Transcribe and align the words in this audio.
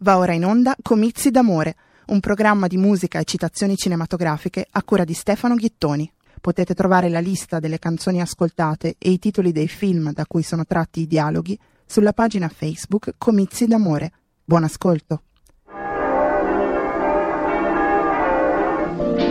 Va 0.00 0.16
ora 0.16 0.32
in 0.32 0.44
onda 0.44 0.76
Comizi 0.80 1.30
d'amore, 1.30 1.74
un 2.06 2.20
programma 2.20 2.68
di 2.68 2.76
musica 2.76 3.18
e 3.18 3.24
citazioni 3.24 3.76
cinematografiche 3.76 4.66
a 4.70 4.82
cura 4.84 5.02
di 5.02 5.12
Stefano 5.12 5.56
Ghittoni. 5.56 6.10
Potete 6.40 6.72
trovare 6.74 7.08
la 7.08 7.18
lista 7.18 7.58
delle 7.58 7.80
canzoni 7.80 8.20
ascoltate 8.20 8.94
e 8.96 9.10
i 9.10 9.18
titoli 9.18 9.50
dei 9.50 9.66
film 9.66 10.12
da 10.12 10.24
cui 10.24 10.44
sono 10.44 10.64
tratti 10.64 11.00
i 11.00 11.06
dialoghi 11.08 11.58
sulla 11.84 12.12
pagina 12.12 12.48
Facebook 12.48 13.14
Comizi 13.18 13.66
d'amore. 13.66 14.12
Buon 14.44 14.62
ascolto. 14.62 15.22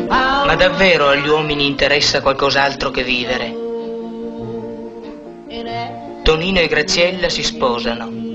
Ma 0.10 0.56
davvero 0.56 1.08
agli 1.08 1.28
uomini 1.28 1.66
interessa 1.66 2.22
qualcos'altro 2.22 2.92
che 2.92 3.04
vivere? 3.04 3.66
Tonino 6.24 6.60
e 6.60 6.68
Graziella 6.68 7.30
si 7.30 7.42
sposano. 7.42 8.27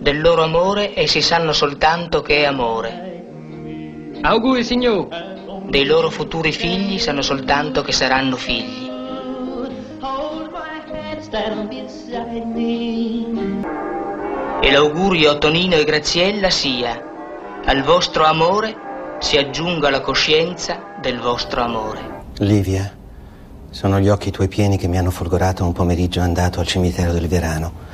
Del 0.00 0.20
loro 0.20 0.44
amore 0.44 0.96
essi 0.96 1.20
sanno 1.20 1.52
soltanto 1.52 2.22
che 2.22 2.42
è 2.42 2.44
amore. 2.44 3.24
Auguri, 4.22 4.62
signor. 4.62 5.08
Dei 5.68 5.84
loro 5.84 6.08
futuri 6.08 6.52
figli 6.52 6.98
sanno 6.98 7.20
soltanto 7.20 7.82
che 7.82 7.90
saranno 7.90 8.36
figli. 8.36 8.88
E 14.60 14.70
l'augurio 14.70 15.32
a 15.32 15.38
Tonino 15.38 15.74
e 15.74 15.84
Graziella 15.84 16.50
sia 16.50 17.02
al 17.64 17.82
vostro 17.82 18.24
amore 18.24 18.74
si 19.18 19.36
aggiunga 19.36 19.90
la 19.90 20.00
coscienza 20.00 20.94
del 21.02 21.18
vostro 21.18 21.60
amore. 21.60 22.22
Livia, 22.38 22.90
sono 23.70 23.98
gli 23.98 24.08
occhi 24.08 24.30
tuoi 24.30 24.48
pieni 24.48 24.78
che 24.78 24.86
mi 24.86 24.96
hanno 24.96 25.10
folgorato 25.10 25.64
un 25.64 25.72
pomeriggio 25.72 26.20
andato 26.20 26.60
al 26.60 26.66
cimitero 26.66 27.12
del 27.12 27.26
Verano. 27.26 27.86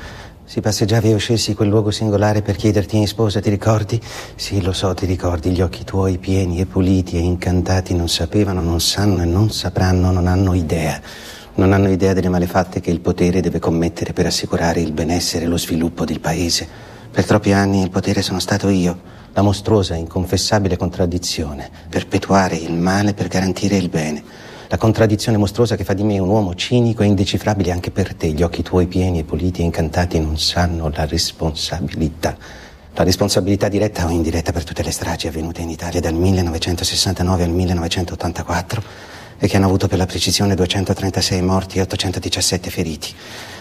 Si 0.46 0.60
passeggiavi 0.60 1.10
e 1.10 1.14
uscissi 1.14 1.54
quel 1.54 1.70
luogo 1.70 1.90
singolare 1.90 2.42
per 2.42 2.56
chiederti 2.56 2.98
in 2.98 3.06
sposa, 3.06 3.40
ti 3.40 3.48
ricordi? 3.48 3.98
Sì, 4.36 4.60
lo 4.60 4.72
so, 4.72 4.92
ti 4.92 5.06
ricordi, 5.06 5.50
gli 5.50 5.62
occhi 5.62 5.84
tuoi 5.84 6.18
pieni 6.18 6.60
e 6.60 6.66
puliti 6.66 7.16
e 7.16 7.20
incantati 7.20 7.94
non 7.94 8.08
sapevano, 8.08 8.60
non 8.60 8.78
sanno 8.78 9.22
e 9.22 9.24
non 9.24 9.50
sapranno, 9.50 10.10
non 10.10 10.26
hanno 10.26 10.52
idea. 10.52 11.00
Non 11.54 11.72
hanno 11.72 11.88
idea 11.88 12.12
delle 12.12 12.28
malefatte 12.28 12.80
che 12.80 12.90
il 12.90 13.00
potere 13.00 13.40
deve 13.40 13.58
commettere 13.58 14.12
per 14.12 14.26
assicurare 14.26 14.80
il 14.80 14.92
benessere 14.92 15.46
e 15.46 15.48
lo 15.48 15.56
sviluppo 15.56 16.04
del 16.04 16.20
paese. 16.20 16.68
Per 17.10 17.24
troppi 17.24 17.52
anni 17.52 17.80
il 17.80 17.90
potere 17.90 18.20
sono 18.20 18.38
stato 18.38 18.68
io 18.68 19.12
la 19.32 19.42
mostruosa, 19.42 19.94
inconfessabile 19.94 20.76
contraddizione, 20.76 21.70
perpetuare 21.88 22.56
il 22.56 22.74
male 22.74 23.14
per 23.14 23.28
garantire 23.28 23.76
il 23.76 23.88
bene. 23.88 24.22
La 24.68 24.78
contraddizione 24.78 25.36
mostruosa 25.36 25.76
che 25.76 25.84
fa 25.84 25.92
di 25.92 26.02
me 26.02 26.18
un 26.18 26.28
uomo 26.28 26.54
cinico 26.54 27.02
e 27.02 27.06
indecifrabile 27.06 27.70
anche 27.70 27.90
per 27.90 28.14
te. 28.14 28.28
Gli 28.28 28.42
occhi 28.42 28.62
tuoi 28.62 28.86
pieni 28.86 29.18
e 29.18 29.24
puliti 29.24 29.60
e 29.60 29.64
incantati 29.64 30.18
non 30.18 30.38
sanno 30.38 30.90
la 30.94 31.04
responsabilità. 31.04 32.36
La 32.94 33.04
responsabilità 33.04 33.68
diretta 33.68 34.06
o 34.06 34.10
indiretta 34.10 34.52
per 34.52 34.64
tutte 34.64 34.82
le 34.82 34.90
stragi 34.90 35.26
avvenute 35.26 35.60
in 35.60 35.68
Italia 35.68 36.00
dal 36.00 36.14
1969 36.14 37.42
al 37.42 37.50
1984 37.50 38.82
e 39.38 39.48
che 39.48 39.56
hanno 39.56 39.66
avuto 39.66 39.88
per 39.88 39.98
la 39.98 40.06
precisione 40.06 40.54
236 40.54 41.42
morti 41.42 41.78
e 41.78 41.82
817 41.82 42.70
feriti. 42.70 43.12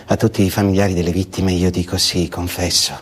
A 0.06 0.16
tutti 0.16 0.44
i 0.44 0.50
familiari 0.50 0.94
delle 0.94 1.12
vittime 1.12 1.52
io 1.52 1.70
dico 1.70 1.98
sì, 1.98 2.30
confesso. 2.30 2.94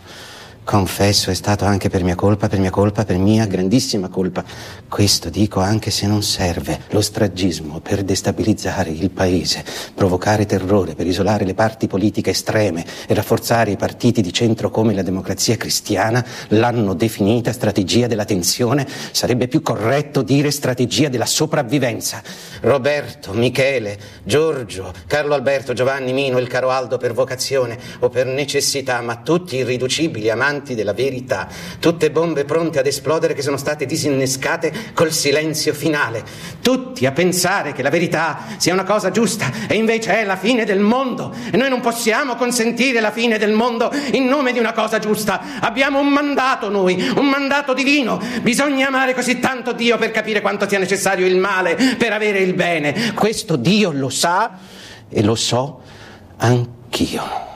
Confesso, 0.64 1.32
è 1.32 1.34
stato 1.34 1.64
anche 1.64 1.90
per 1.90 2.04
mia 2.04 2.14
colpa, 2.14 2.48
per 2.48 2.60
mia 2.60 2.70
colpa, 2.70 3.04
per 3.04 3.18
mia 3.18 3.46
grandissima 3.46 4.08
colpa. 4.08 4.44
Questo 4.88 5.28
dico 5.28 5.58
anche 5.58 5.90
se 5.90 6.06
non 6.06 6.22
serve. 6.22 6.82
Lo 6.90 7.00
stragismo 7.00 7.80
per 7.80 8.04
destabilizzare 8.04 8.90
il 8.90 9.10
paese, 9.10 9.64
provocare 9.92 10.46
terrore, 10.46 10.94
per 10.94 11.06
isolare 11.06 11.44
le 11.44 11.54
parti 11.54 11.88
politiche 11.88 12.30
estreme 12.30 12.86
e 13.08 13.12
rafforzare 13.12 13.72
i 13.72 13.76
partiti 13.76 14.22
di 14.22 14.32
centro 14.32 14.70
come 14.70 14.94
la 14.94 15.02
democrazia 15.02 15.56
cristiana, 15.56 16.24
l'hanno 16.48 16.94
definita 16.94 17.52
strategia 17.52 18.06
della 18.06 18.24
tensione. 18.24 18.86
Sarebbe 19.10 19.48
più 19.48 19.62
corretto 19.62 20.22
dire 20.22 20.52
strategia 20.52 21.08
della 21.08 21.26
sopravvivenza. 21.26 22.22
Roberto, 22.60 23.32
Michele, 23.32 23.98
Giorgio, 24.22 24.92
Carlo 25.08 25.34
Alberto, 25.34 25.72
Giovanni, 25.72 26.12
Mino, 26.12 26.38
il 26.38 26.46
caro 26.46 26.70
Aldo 26.70 26.98
per 26.98 27.12
vocazione 27.12 27.76
o 27.98 28.08
per 28.08 28.26
necessità, 28.26 29.00
ma 29.00 29.16
tutti 29.16 29.56
irriducibili 29.56 30.30
amanti 30.30 30.50
amanti 30.52 30.74
della 30.74 30.92
verità, 30.92 31.48
tutte 31.80 32.10
bombe 32.10 32.44
pronte 32.44 32.78
ad 32.78 32.86
esplodere 32.86 33.32
che 33.32 33.40
sono 33.40 33.56
state 33.56 33.86
disinnescate 33.86 34.92
col 34.92 35.10
silenzio 35.10 35.72
finale, 35.72 36.22
tutti 36.60 37.06
a 37.06 37.12
pensare 37.12 37.72
che 37.72 37.82
la 37.82 37.88
verità 37.88 38.38
sia 38.58 38.74
una 38.74 38.84
cosa 38.84 39.10
giusta 39.10 39.50
e 39.66 39.74
invece 39.76 40.20
è 40.20 40.24
la 40.24 40.36
fine 40.36 40.64
del 40.64 40.80
mondo 40.80 41.34
e 41.50 41.56
noi 41.56 41.70
non 41.70 41.80
possiamo 41.80 42.34
consentire 42.36 43.00
la 43.00 43.10
fine 43.10 43.38
del 43.38 43.52
mondo 43.52 43.90
in 44.12 44.26
nome 44.26 44.52
di 44.52 44.58
una 44.58 44.72
cosa 44.72 44.98
giusta. 44.98 45.60
Abbiamo 45.60 45.98
un 45.98 46.08
mandato 46.08 46.68
noi, 46.68 47.12
un 47.16 47.28
mandato 47.28 47.72
divino. 47.72 48.20
Bisogna 48.42 48.88
amare 48.88 49.14
così 49.14 49.38
tanto 49.40 49.72
Dio 49.72 49.96
per 49.96 50.10
capire 50.10 50.42
quanto 50.42 50.68
sia 50.68 50.78
necessario 50.78 51.26
il 51.26 51.36
male 51.36 51.76
per 51.96 52.12
avere 52.12 52.40
il 52.40 52.52
bene. 52.52 53.14
Questo 53.14 53.56
Dio 53.56 53.90
lo 53.90 54.10
sa 54.10 54.58
e 55.08 55.22
lo 55.22 55.34
so 55.34 55.80
anch'io. 56.36 57.51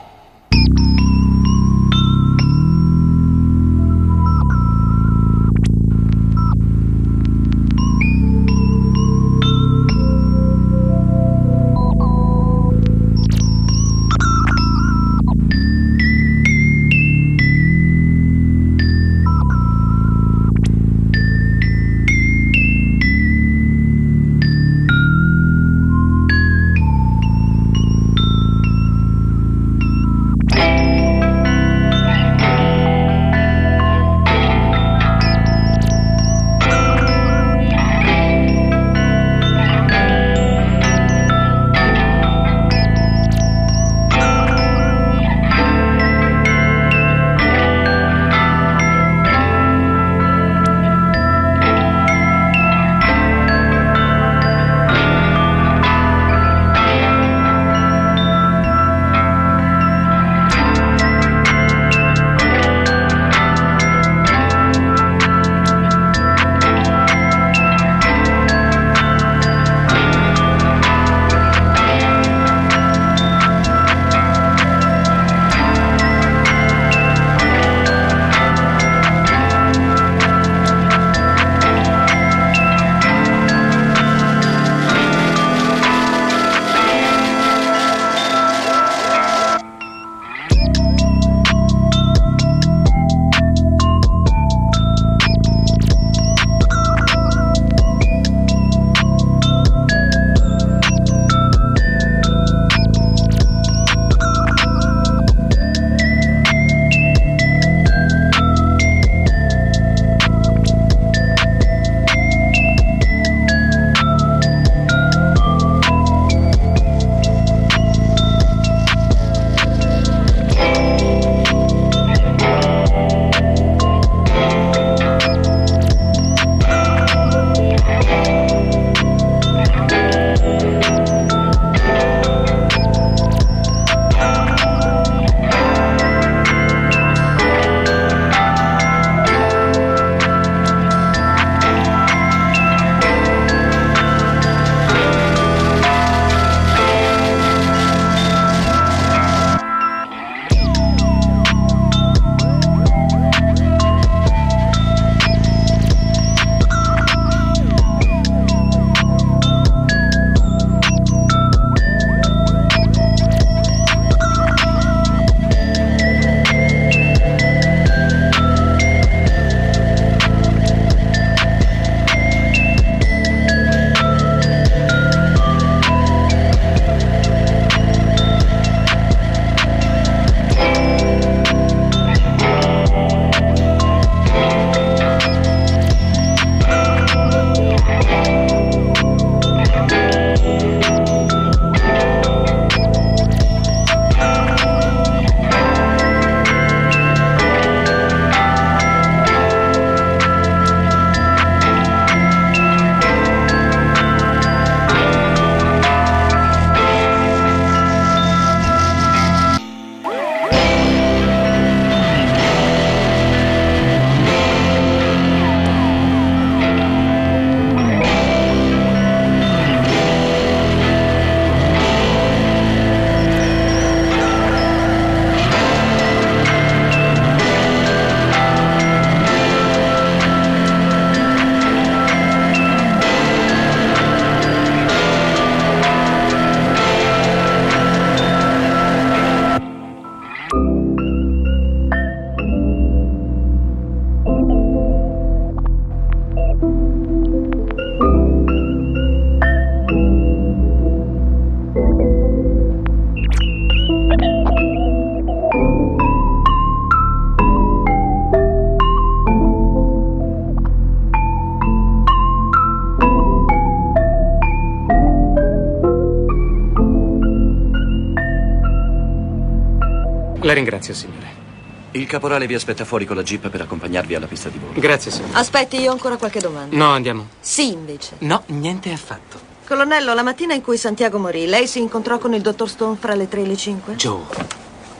La 270.47 270.53
ringrazio, 270.53 270.93
signore. 270.93 271.45
Il 271.91 272.05
caporale 272.05 272.47
vi 272.47 272.53
aspetta 272.53 272.85
fuori 272.85 273.03
con 273.03 273.17
la 273.17 273.21
jeep 273.21 273.49
per 273.49 273.59
accompagnarvi 273.59 274.15
alla 274.15 274.27
pista 274.27 274.47
di 274.47 274.57
volo. 274.57 274.79
Grazie, 274.79 275.11
signore. 275.11 275.33
Aspetti, 275.33 275.77
io 275.77 275.89
ho 275.89 275.91
ancora 275.91 276.15
qualche 276.15 276.39
domanda. 276.39 276.73
No, 276.73 276.91
andiamo. 276.91 277.27
Sì, 277.41 277.73
invece. 277.73 278.15
No, 278.19 278.43
niente 278.45 278.93
affatto. 278.93 279.37
Colonnello, 279.67 280.13
la 280.13 280.23
mattina 280.23 280.53
in 280.53 280.61
cui 280.61 280.77
Santiago 280.77 281.19
morì, 281.19 281.47
lei 281.47 281.67
si 281.67 281.79
incontrò 281.81 282.17
con 282.17 282.33
il 282.33 282.39
dottor 282.39 282.69
Stone 282.69 282.95
fra 282.95 283.13
le 283.13 283.27
3 283.27 283.41
e 283.41 283.45
le 283.45 283.57
5? 283.57 283.95
Joe, 283.95 284.21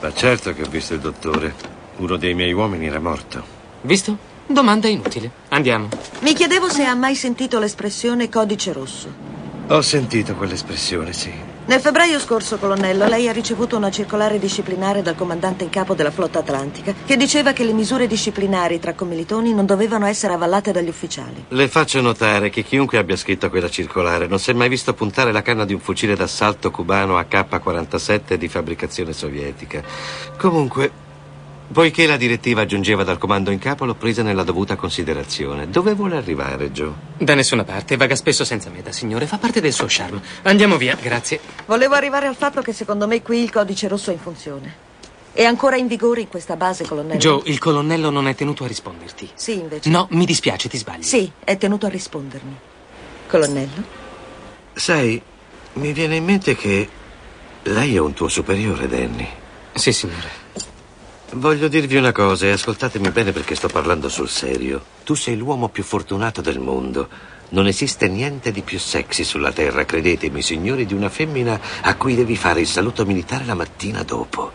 Ma 0.02 0.12
certo 0.12 0.52
che 0.52 0.64
ho 0.64 0.68
visto 0.68 0.92
il 0.92 1.00
dottore. 1.00 1.54
Uno 1.96 2.16
dei 2.16 2.34
miei 2.34 2.52
uomini 2.52 2.86
era 2.86 3.00
morto. 3.00 3.42
visto? 3.80 4.18
Domanda 4.46 4.86
inutile. 4.88 5.30
Andiamo. 5.48 5.88
Mi 6.20 6.34
chiedevo 6.34 6.68
se 6.68 6.84
ha 6.84 6.94
mai 6.94 7.14
sentito 7.14 7.58
l'espressione 7.58 8.28
codice 8.28 8.74
rosso. 8.74 9.10
Ho 9.68 9.80
sentito 9.80 10.34
quell'espressione, 10.34 11.14
sì. 11.14 11.32
Nel 11.68 11.80
febbraio 11.80 12.18
scorso, 12.18 12.56
colonnello, 12.56 13.06
lei 13.06 13.28
ha 13.28 13.32
ricevuto 13.32 13.76
una 13.76 13.90
circolare 13.90 14.38
disciplinare 14.38 15.02
dal 15.02 15.14
comandante 15.14 15.64
in 15.64 15.68
capo 15.68 15.92
della 15.92 16.10
flotta 16.10 16.38
atlantica 16.38 16.94
che 17.04 17.14
diceva 17.18 17.52
che 17.52 17.62
le 17.62 17.74
misure 17.74 18.06
disciplinari 18.06 18.78
tra 18.78 18.94
commilitoni 18.94 19.52
non 19.52 19.66
dovevano 19.66 20.06
essere 20.06 20.32
avallate 20.32 20.72
dagli 20.72 20.88
ufficiali. 20.88 21.44
Le 21.48 21.68
faccio 21.68 22.00
notare 22.00 22.48
che 22.48 22.62
chiunque 22.62 22.96
abbia 22.96 23.16
scritto 23.16 23.50
quella 23.50 23.68
circolare 23.68 24.26
non 24.26 24.38
si 24.38 24.50
è 24.50 24.54
mai 24.54 24.70
visto 24.70 24.94
puntare 24.94 25.30
la 25.30 25.42
canna 25.42 25.66
di 25.66 25.74
un 25.74 25.80
fucile 25.80 26.16
d'assalto 26.16 26.70
cubano 26.70 27.18
AK-47 27.18 28.36
di 28.36 28.48
fabbricazione 28.48 29.12
sovietica. 29.12 29.82
Comunque, 30.38 30.90
poiché 31.72 32.06
la 32.06 32.16
direttiva 32.16 32.66
giungeva 32.66 33.04
dal 33.04 33.18
comando 33.18 33.50
in 33.50 33.58
capo, 33.58 33.84
l'ho 33.84 33.94
presa 33.94 34.22
nella 34.22 34.42
dovuta 34.42 34.76
considerazione. 34.76 35.68
Dove 35.68 35.94
vuole 35.94 36.16
arrivare, 36.16 36.70
Joe? 36.72 36.92
Da 37.18 37.34
nessuna 37.34 37.64
parte, 37.64 37.96
vaga 37.96 38.16
spesso 38.16 38.44
senza 38.44 38.70
meta, 38.70 38.92
signore. 38.92 39.26
Fa 39.26 39.38
parte 39.38 39.60
del 39.60 39.72
suo 39.72 39.86
charme. 39.88 40.20
Andiamo 40.42 40.76
via, 40.76 40.96
grazie. 41.00 41.40
Volevo 41.66 41.94
arrivare 41.94 42.26
al 42.26 42.36
fatto 42.36 42.62
che 42.62 42.72
secondo 42.72 43.06
me 43.06 43.22
qui 43.22 43.42
il 43.42 43.50
codice 43.50 43.88
rosso 43.88 44.10
è 44.10 44.14
in 44.14 44.20
funzione. 44.20 44.86
È 45.32 45.44
ancora 45.44 45.76
in 45.76 45.86
vigore 45.86 46.22
in 46.22 46.28
questa 46.28 46.56
base, 46.56 46.84
colonnello? 46.84 47.18
Joe, 47.18 47.42
il 47.44 47.58
colonnello 47.58 48.10
non 48.10 48.26
è 48.26 48.34
tenuto 48.34 48.64
a 48.64 48.66
risponderti. 48.66 49.30
Sì, 49.34 49.58
invece. 49.58 49.88
No, 49.88 50.08
mi 50.10 50.24
dispiace, 50.24 50.68
ti 50.68 50.76
sbagli. 50.76 51.02
Sì, 51.02 51.30
è 51.44 51.56
tenuto 51.56 51.86
a 51.86 51.88
rispondermi. 51.88 52.56
Colonnello? 53.28 53.84
Sai, 54.72 55.20
mi 55.74 55.92
viene 55.92 56.16
in 56.16 56.24
mente 56.24 56.56
che 56.56 56.88
lei 57.62 57.94
è 57.94 57.98
un 57.98 58.14
tuo 58.14 58.28
superiore, 58.28 58.88
Danny. 58.88 59.28
Sì, 59.74 59.92
signore. 59.92 60.46
Voglio 61.32 61.68
dirvi 61.68 61.96
una 61.96 62.10
cosa 62.10 62.46
e 62.46 62.52
ascoltatemi 62.52 63.10
bene 63.10 63.32
perché 63.32 63.54
sto 63.54 63.68
parlando 63.68 64.08
sul 64.08 64.30
serio. 64.30 64.82
Tu 65.04 65.14
sei 65.14 65.36
l'uomo 65.36 65.68
più 65.68 65.82
fortunato 65.82 66.40
del 66.40 66.58
mondo. 66.58 67.06
Non 67.50 67.66
esiste 67.66 68.08
niente 68.08 68.50
di 68.50 68.62
più 68.62 68.78
sexy 68.78 69.24
sulla 69.24 69.52
terra, 69.52 69.84
credetemi, 69.84 70.40
signori, 70.40 70.86
di 70.86 70.94
una 70.94 71.10
femmina 71.10 71.60
a 71.82 71.96
cui 71.96 72.14
devi 72.14 72.34
fare 72.34 72.60
il 72.60 72.66
saluto 72.66 73.04
militare 73.04 73.44
la 73.44 73.54
mattina 73.54 74.02
dopo. 74.04 74.50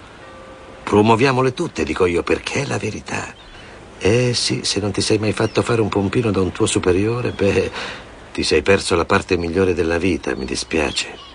Promuoviamole 0.82 1.54
tutte, 1.54 1.84
dico 1.84 2.08
io, 2.08 2.24
perché 2.24 2.64
è 2.64 2.66
la 2.66 2.80
verità. 2.80 3.34
Eh 4.00 4.34
sì, 4.34 4.62
se 4.64 4.80
non 4.80 4.92
ti 4.92 5.02
sei 5.02 5.20
mai 5.20 5.32
fatto 5.32 5.62
fare 5.62 5.80
un 5.80 5.90
pompino 5.90 6.32
da 6.32 6.42
un 6.42 6.52
tuo 6.52 6.66
superiore, 6.66 7.32
beh, 7.32 7.72
ti 8.34 8.42
sei 8.42 8.64
perso 8.64 8.96
la 8.96 9.06
parte 9.06 9.38
migliore 9.38 9.76
della 9.76 10.00
vita, 10.00 10.36
mi 10.36 10.46
dispiace. 10.46 11.33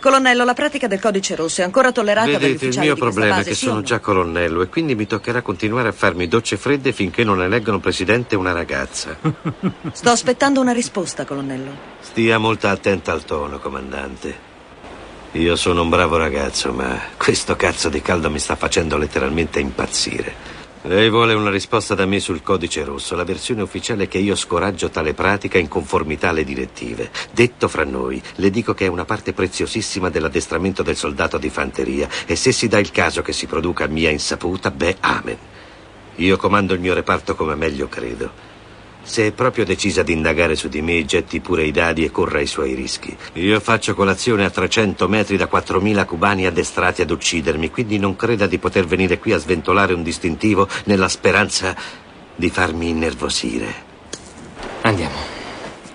Colonnello, 0.00 0.44
la 0.44 0.54
pratica 0.54 0.86
del 0.86 0.98
codice 0.98 1.34
rosso 1.34 1.60
è 1.60 1.64
ancora 1.64 1.92
tollerata 1.92 2.24
dagli 2.24 2.38
Vedete, 2.38 2.52
il 2.52 2.56
ufficiali 2.56 2.86
mio 2.86 2.94
di 2.94 3.00
questa 3.00 3.20
problema 3.20 3.34
è 3.34 3.44
base, 3.44 3.50
che 3.50 3.56
sì 3.56 3.66
sono 3.66 3.82
già 3.82 3.98
colonnello 3.98 4.62
e 4.62 4.68
quindi 4.68 4.94
mi 4.94 5.06
toccherà 5.06 5.42
continuare 5.42 5.88
a 5.88 5.92
farmi 5.92 6.26
docce 6.26 6.56
fredde 6.56 6.92
finché 6.92 7.22
non 7.22 7.42
eleggono 7.42 7.80
presidente 7.80 8.34
una 8.34 8.52
ragazza. 8.52 9.18
Sto 9.92 10.08
aspettando 10.08 10.58
una 10.58 10.72
risposta, 10.72 11.26
colonnello. 11.26 11.70
Stia 12.00 12.38
molto 12.38 12.66
attenta 12.68 13.12
al 13.12 13.24
tono, 13.24 13.58
comandante. 13.58 14.48
Io 15.32 15.54
sono 15.54 15.82
un 15.82 15.90
bravo 15.90 16.16
ragazzo, 16.16 16.72
ma 16.72 16.98
questo 17.18 17.54
cazzo 17.54 17.90
di 17.90 18.00
caldo 18.00 18.30
mi 18.30 18.38
sta 18.38 18.56
facendo 18.56 18.96
letteralmente 18.96 19.60
impazzire. 19.60 20.59
Lei 20.84 21.10
vuole 21.10 21.34
una 21.34 21.50
risposta 21.50 21.94
da 21.94 22.06
me 22.06 22.20
sul 22.20 22.42
codice 22.42 22.84
rosso. 22.84 23.14
La 23.14 23.24
versione 23.24 23.60
ufficiale 23.60 24.04
è 24.04 24.08
che 24.08 24.16
io 24.16 24.34
scoraggio 24.34 24.88
tale 24.88 25.12
pratica 25.12 25.58
in 25.58 25.68
conformità 25.68 26.30
alle 26.30 26.42
direttive. 26.42 27.10
Detto 27.32 27.68
fra 27.68 27.84
noi, 27.84 28.20
le 28.36 28.48
dico 28.48 28.72
che 28.72 28.86
è 28.86 28.88
una 28.88 29.04
parte 29.04 29.34
preziosissima 29.34 30.08
dell'addestramento 30.08 30.82
del 30.82 30.96
soldato 30.96 31.36
di 31.36 31.50
fanteria 31.50 32.08
e 32.24 32.34
se 32.34 32.50
si 32.50 32.66
dà 32.66 32.78
il 32.78 32.92
caso 32.92 33.20
che 33.20 33.34
si 33.34 33.44
produca 33.44 33.84
a 33.84 33.88
mia 33.88 34.08
insaputa, 34.08 34.70
beh, 34.70 34.96
amen. 35.00 35.38
Io 36.14 36.38
comando 36.38 36.72
il 36.72 36.80
mio 36.80 36.94
reparto 36.94 37.34
come 37.34 37.54
meglio 37.56 37.86
credo. 37.86 38.49
Se 39.10 39.26
è 39.26 39.32
proprio 39.32 39.64
decisa 39.64 40.04
di 40.04 40.12
indagare 40.12 40.54
su 40.54 40.68
di 40.68 40.82
me, 40.82 41.04
getti 41.04 41.40
pure 41.40 41.64
i 41.64 41.72
dadi 41.72 42.04
e 42.04 42.12
corra 42.12 42.40
i 42.40 42.46
suoi 42.46 42.74
rischi. 42.74 43.12
Io 43.32 43.58
faccio 43.58 43.92
colazione 43.96 44.44
a 44.44 44.50
300 44.50 45.08
metri 45.08 45.36
da 45.36 45.48
4.000 45.52 46.04
cubani 46.06 46.46
addestrati 46.46 47.02
ad 47.02 47.10
uccidermi, 47.10 47.72
quindi 47.72 47.98
non 47.98 48.14
creda 48.14 48.46
di 48.46 48.58
poter 48.58 48.86
venire 48.86 49.18
qui 49.18 49.32
a 49.32 49.38
sventolare 49.38 49.94
un 49.94 50.04
distintivo 50.04 50.68
nella 50.84 51.08
speranza 51.08 51.74
di 52.36 52.50
farmi 52.50 52.90
innervosire. 52.90 53.74
Andiamo. 54.82 55.16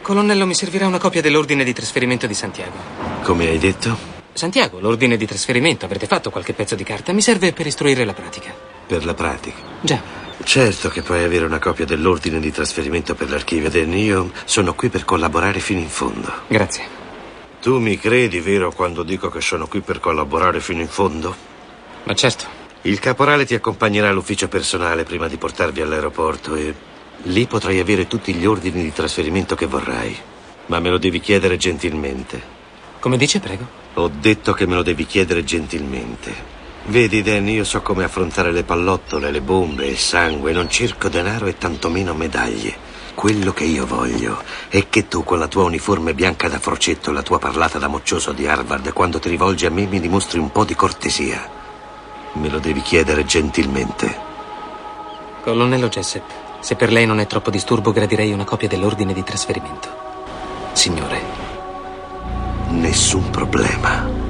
Colonnello, 0.02 0.46
mi 0.46 0.54
servirà 0.54 0.86
una 0.86 1.00
copia 1.00 1.22
dell'ordine 1.22 1.64
di 1.64 1.72
trasferimento 1.72 2.28
di 2.28 2.34
Santiago. 2.34 2.76
Come 3.24 3.48
hai 3.48 3.60
detto? 3.60 3.98
Santiago, 4.34 4.82
l'ordine 4.82 5.16
di 5.16 5.26
trasferimento, 5.26 5.86
avrete 5.86 6.06
fatto 6.06 6.32
qualche 6.32 6.52
pezzo 6.52 6.76
di 6.76 6.84
carta? 6.84 7.14
Mi 7.14 7.22
serve 7.22 7.54
per 7.54 7.66
istruire 7.66 8.04
la 8.04 8.14
pratica. 8.14 8.54
Per 8.86 9.06
la 9.06 9.14
pratica. 9.14 9.56
Già. 9.80 10.25
Certo 10.44 10.90
che 10.90 11.02
puoi 11.02 11.24
avere 11.24 11.46
una 11.46 11.60
copia 11.60 11.86
dell'ordine 11.86 12.40
di 12.40 12.52
trasferimento 12.52 13.16
per 13.16 13.30
l'archivio, 13.30 13.70
Dan. 13.70 13.94
Io 13.98 14.32
sono 14.44 14.74
qui 14.74 14.90
per 14.90 15.06
collaborare 15.06 15.60
fino 15.60 15.80
in 15.80 15.90
fondo. 15.90 16.32
Grazie. 16.48 16.84
Tu 17.62 17.80
mi 17.80 17.98
credi, 17.98 18.42
vero, 18.42 18.72
quando 18.72 19.04
dico 19.04 19.30
che 19.30 19.42
sono 19.42 19.68
qui 19.68 19.80
per 19.80 20.00
collaborare 20.00 20.60
fino 20.60 20.82
in 20.82 20.88
fondo? 20.88 21.36
Ma 22.04 22.14
certo. 22.14 22.46
Il 22.84 23.00
caporale 23.00 23.46
ti 23.46 23.56
accompagnerà 23.56 24.10
all'ufficio 24.10 24.48
personale 24.48 25.04
prima 25.04 25.28
di 25.28 25.38
portarvi 25.38 25.82
all'aeroporto 25.82 26.54
e 26.54 26.74
lì 27.24 27.48
potrai 27.48 27.80
avere 27.80 28.06
tutti 28.06 28.34
gli 28.36 28.46
ordini 28.46 28.84
di 28.84 28.94
trasferimento 28.94 29.56
che 29.56 29.66
vorrai. 29.66 30.16
Ma 30.68 30.80
me 30.80 30.90
lo 30.90 31.00
devi 31.00 31.20
chiedere 31.20 31.58
gentilmente. 31.58 32.40
Come 33.00 33.18
dice, 33.18 33.40
prego? 33.40 33.68
Ho 33.96 34.10
detto 34.10 34.54
che 34.54 34.68
me 34.68 34.76
lo 34.76 34.84
devi 34.84 35.06
chiedere 35.08 35.44
gentilmente. 35.44 36.55
Vedi, 36.88 37.24
Dan, 37.24 37.48
io 37.50 37.64
so 37.64 37.82
come 37.82 38.04
affrontare 38.04 38.52
le 38.52 38.64
pallottole, 38.64 39.32
le 39.32 39.42
bombe, 39.42 39.88
il 39.88 39.98
sangue. 39.98 40.52
Non 40.52 40.70
cerco 40.70 41.10
denaro 41.10 41.48
e 41.48 41.58
tantomeno 41.58 42.14
medaglie. 42.14 42.94
Quello 43.16 43.54
che 43.54 43.64
io 43.64 43.88
voglio 43.88 44.44
è 44.70 44.88
che 44.88 45.08
tu, 45.08 45.24
con 45.24 45.40
la 45.40 45.48
tua 45.48 45.64
uniforme 45.64 46.14
bianca 46.14 46.48
da 46.48 46.60
frocetto 46.60 47.10
e 47.10 47.14
la 47.14 47.24
tua 47.24 47.40
parlata 47.40 47.80
da 47.80 47.88
moccioso 47.88 48.34
di 48.34 48.46
Harvard, 48.46 48.94
quando 48.94 49.18
ti 49.18 49.30
rivolgi 49.30 49.66
a 49.66 49.72
me 49.72 49.88
mi 49.88 50.00
dimostri 50.00 50.38
un 50.38 50.52
po' 50.52 50.64
di 50.64 50.76
cortesia. 50.76 51.50
Me 52.34 52.50
lo 52.50 52.60
devi 52.60 52.82
chiedere 52.82 53.26
gentilmente. 53.26 54.16
Colonnello 55.42 55.88
Jessup, 55.88 56.24
se 56.60 56.76
per 56.76 56.92
lei 56.92 57.08
non 57.08 57.20
è 57.20 57.26
troppo 57.26 57.50
disturbo, 57.50 57.92
gradirei 57.92 58.32
una 58.32 58.44
copia 58.44 58.68
dell'ordine 58.68 59.14
di 59.14 59.24
trasferimento. 59.24 59.90
Signore. 60.74 61.22
Nessun 62.70 63.30
problema. 63.32 64.25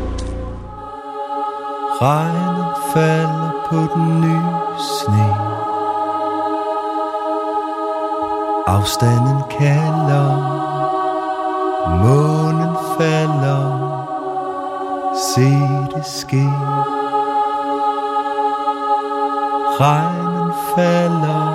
Regnet 2.02 2.76
falder 2.94 3.52
på 3.70 3.76
den 3.76 4.22
nye 4.22 4.78
sne. 4.78 5.36
Afstanden 8.68 9.44
kalder. 9.50 10.32
Månen 12.04 12.76
falder. 12.98 13.66
Se 15.34 15.50
det 15.96 16.06
ske. 16.06 16.50
Regnen 19.80 20.54
falder. 20.76 21.48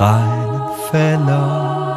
Regnen 0.00 0.62
falder. 0.90 1.87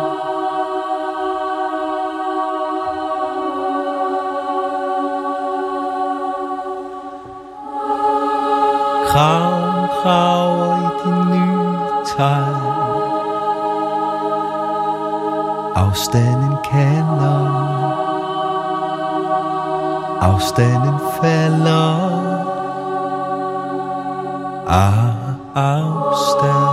Krav, 9.12 9.88
kraver 10.02 10.76
i 10.78 10.90
de 11.04 11.12
nye 11.32 11.72
tegn 12.12 12.82
Afstanden 15.76 16.58
kalder. 16.64 17.48
Afstanden 20.22 21.00
falder. 21.22 21.96
Ah, 24.68 25.36
afstand 25.56 26.71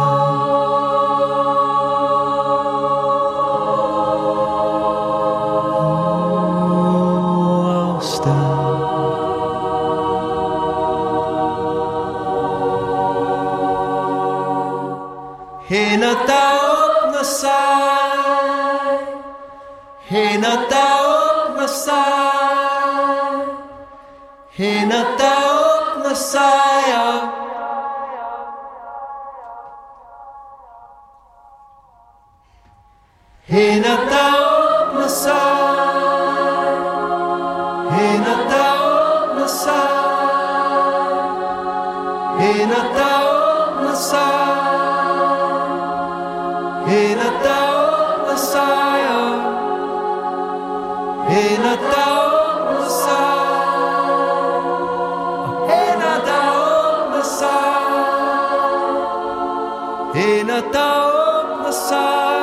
hænder, 60.18 60.60
der 60.72 60.92
åbner 61.28 61.72
sig 61.88 62.38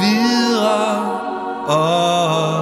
videre. 0.00 1.16
og 1.68 2.55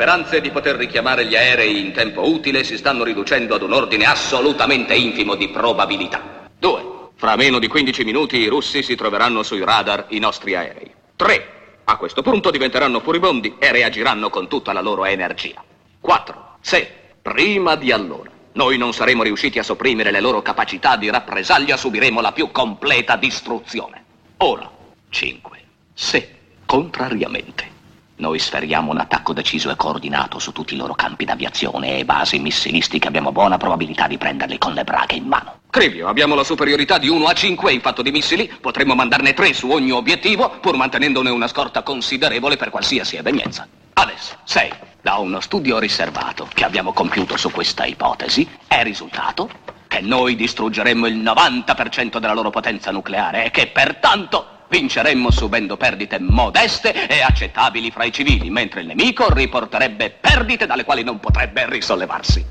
speranze 0.00 0.40
di 0.40 0.50
poter 0.50 0.76
richiamare 0.76 1.26
gli 1.26 1.36
aerei 1.36 1.78
in 1.78 1.92
tempo 1.92 2.26
utile 2.26 2.64
si 2.64 2.78
stanno 2.78 3.04
riducendo 3.04 3.56
ad 3.56 3.60
un 3.60 3.74
ordine 3.74 4.06
assolutamente 4.06 4.94
infimo 4.94 5.34
di 5.34 5.50
probabilità. 5.50 6.48
Due, 6.58 7.10
fra 7.16 7.36
meno 7.36 7.58
di 7.58 7.68
15 7.68 8.04
minuti 8.04 8.38
i 8.38 8.46
russi 8.46 8.82
si 8.82 8.94
troveranno 8.94 9.42
sui 9.42 9.62
radar 9.62 10.06
i 10.08 10.18
nostri 10.18 10.54
aerei. 10.54 10.90
Tre, 11.14 11.82
a 11.84 11.98
questo 11.98 12.22
punto 12.22 12.50
diventeranno 12.50 13.00
furibondi 13.00 13.56
e 13.58 13.72
reagiranno 13.72 14.30
con 14.30 14.48
tutta 14.48 14.72
la 14.72 14.80
loro 14.80 15.04
energia. 15.04 15.62
4. 16.00 16.56
Se, 16.62 16.90
prima 17.20 17.74
di 17.74 17.92
allora, 17.92 18.30
noi 18.52 18.78
non 18.78 18.94
saremo 18.94 19.22
riusciti 19.22 19.58
a 19.58 19.62
sopprimere 19.62 20.10
le 20.10 20.22
loro 20.22 20.40
capacità 20.40 20.96
di 20.96 21.10
rappresaglia, 21.10 21.76
subiremo 21.76 22.22
la 22.22 22.32
più 22.32 22.50
completa 22.50 23.16
distruzione. 23.16 24.02
Ora, 24.38 24.70
5. 25.10 25.62
Se, 25.92 26.36
contrariamente, 26.64 27.79
noi 28.20 28.38
sferiamo 28.38 28.90
un 28.92 28.98
attacco 28.98 29.32
deciso 29.32 29.70
e 29.70 29.76
coordinato 29.76 30.38
su 30.38 30.52
tutti 30.52 30.74
i 30.74 30.76
loro 30.76 30.94
campi 30.94 31.24
d'aviazione 31.24 31.98
e 31.98 32.04
basi 32.04 32.38
missilistiche, 32.38 33.08
abbiamo 33.08 33.32
buona 33.32 33.56
probabilità 33.56 34.06
di 34.06 34.18
prenderli 34.18 34.58
con 34.58 34.74
le 34.74 34.84
braghe 34.84 35.16
in 35.16 35.24
mano. 35.24 35.60
Crivio, 35.70 36.06
abbiamo 36.06 36.34
la 36.34 36.44
superiorità 36.44 36.98
di 36.98 37.08
1 37.08 37.26
a 37.26 37.32
5 37.32 37.72
in 37.72 37.80
fatto 37.80 38.02
di 38.02 38.10
missili, 38.10 38.52
potremmo 38.60 38.94
mandarne 38.94 39.32
3 39.32 39.54
su 39.54 39.70
ogni 39.70 39.90
obiettivo, 39.90 40.58
pur 40.60 40.76
mantenendone 40.76 41.30
una 41.30 41.48
scorta 41.48 41.82
considerevole 41.82 42.56
per 42.56 42.70
qualsiasi 42.70 43.16
evenienza. 43.16 43.66
Adesso, 43.94 44.36
6. 44.44 44.70
Da 45.00 45.14
uno 45.14 45.40
studio 45.40 45.78
riservato 45.78 46.46
che 46.52 46.64
abbiamo 46.64 46.92
compiuto 46.92 47.38
su 47.38 47.50
questa 47.50 47.86
ipotesi, 47.86 48.46
è 48.66 48.82
risultato 48.82 49.48
che 49.88 50.00
noi 50.00 50.36
distruggeremmo 50.36 51.06
il 51.06 51.16
90% 51.16 52.18
della 52.18 52.34
loro 52.34 52.50
potenza 52.50 52.90
nucleare 52.90 53.46
e 53.46 53.50
che 53.50 53.68
pertanto 53.68 54.58
vinceremmo 54.70 55.30
subendo 55.30 55.76
perdite 55.76 56.18
modeste 56.20 57.08
e 57.08 57.20
accettabili 57.20 57.90
fra 57.90 58.04
i 58.04 58.12
civili, 58.12 58.48
mentre 58.50 58.80
il 58.80 58.86
nemico 58.86 59.28
riporterebbe 59.28 60.10
perdite 60.18 60.66
dalle 60.66 60.84
quali 60.84 61.02
non 61.02 61.18
potrebbe 61.18 61.68
risollevarsi. 61.68 62.44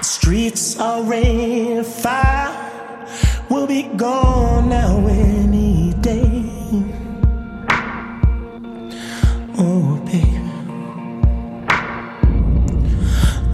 Streets 0.00 0.76
are. 0.78 2.72
We'll 3.48 3.66
be 3.66 3.88
gone 3.96 4.68
now 4.68 5.06
any 5.08 5.94
day. 6.00 6.44
Oh, 9.56 10.00
baby. 10.04 10.40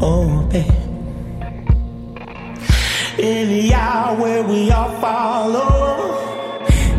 Oh, 0.01 0.47
baby. 0.49 0.79
In 3.19 3.49
the 3.49 3.75
hour 3.75 4.43
we 4.45 4.71
all 4.71 4.91
follow, 4.99 6.17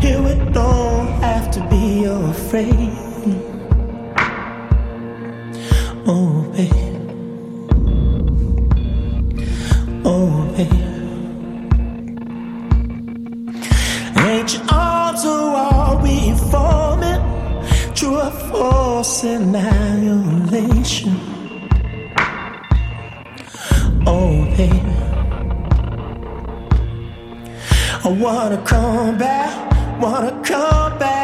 here 0.00 0.22
we 0.22 0.34
be 0.52 0.81
Oh, 2.54 2.58
baby. 6.52 6.82
Oh, 10.04 10.52
baby. 10.54 10.82
Ancient 14.18 14.70
arms 14.70 15.24
are 15.24 15.56
all 15.56 15.96
reforming, 16.02 17.22
true 17.94 18.20
force 18.50 19.24
annihilation. 19.24 21.16
Oh, 24.06 24.44
baby. 24.58 24.94
I 28.04 28.08
wanna 28.20 28.62
come 28.66 29.16
back, 29.16 30.02
wanna 30.02 30.42
come 30.44 30.98
back 30.98 31.21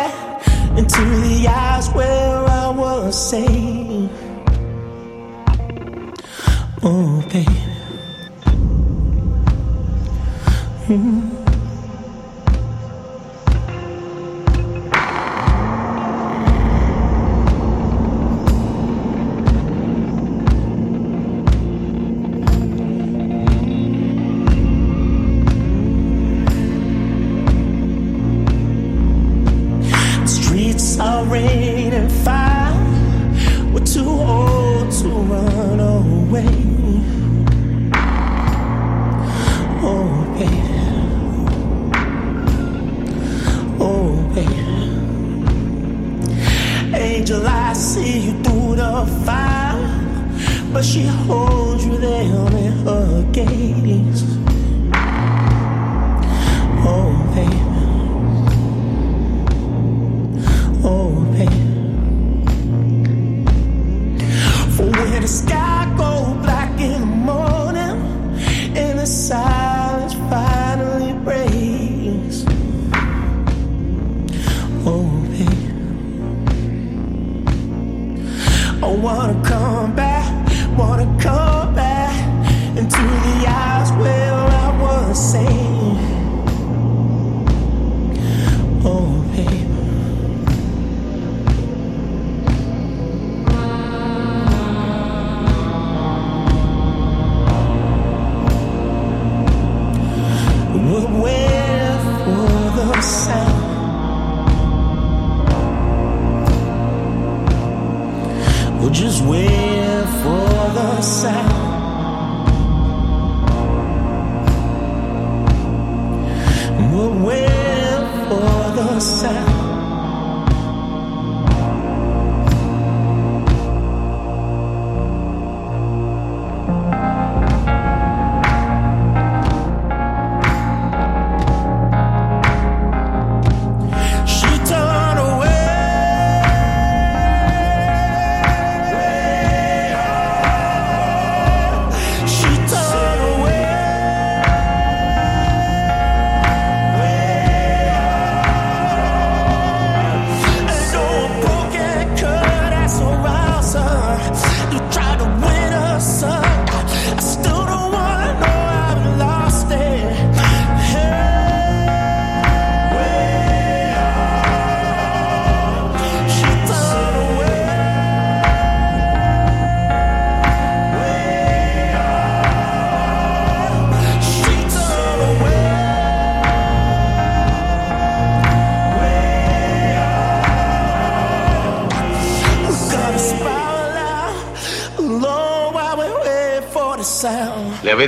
the 1.92 1.94
eyes 1.94 1.94
where 1.94 2.46
I 2.46 2.68
was 2.70 3.30
safe. 3.30 4.10
Oh, 6.82 7.22
baby. 7.30 7.46
Mm. 10.88 11.27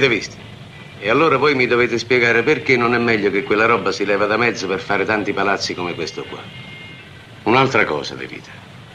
Sound. 0.01 0.07
Le 0.07 0.07
avete 0.07 0.09
viste? 0.09 0.37
E 1.03 1.09
allora 1.09 1.37
voi 1.39 1.55
mi 1.55 1.67
dovete 1.67 1.99
spiegare 1.99 2.43
perché 2.43 2.77
non 2.77 2.95
è 2.95 2.99
meglio 2.99 3.31
che 3.31 3.43
quella 3.43 3.67
roba 3.67 3.91
si 3.93 4.05
leva 4.05 4.27
da 4.27 4.37
mezzo 4.37 4.67
per 4.67 4.81
fare 4.81 5.05
tanti 5.05 5.33
palazzi 5.33 5.75
come 5.75 5.95
questo 5.95 6.25
qua. 6.25 6.41
Un'altra 7.45 7.85
cosa, 7.85 8.15
De 8.15 8.27
Vita. 8.27 8.51